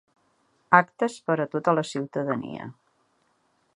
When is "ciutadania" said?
1.91-2.67